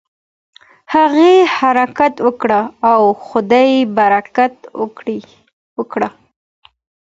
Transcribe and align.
هغې 0.93 1.33
حرکت 1.57 2.13
وکړ 2.27 2.51
او 2.91 3.01
خدای 3.27 3.71
برکت 3.97 4.55
ورکړ. 5.77 6.01